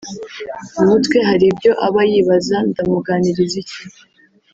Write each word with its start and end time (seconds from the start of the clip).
mu 0.75 0.83
mutwe 0.89 1.17
hari 1.29 1.45
ibyo 1.51 1.71
aba 1.85 2.01
yibaza; 2.11 2.57
Ndamuganiriza 2.69 3.55
iki 3.63 3.81